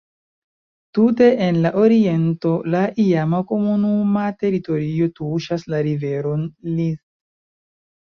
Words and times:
Tute 0.97 1.27
en 1.47 1.59
la 1.65 1.71
oriento 1.81 2.55
la 2.77 2.81
iama 3.05 3.43
komunuma 3.53 4.27
teritorio 4.43 5.13
tuŝas 5.23 5.71
la 5.75 5.87
riveron 5.93 6.53
Linth. 6.77 7.09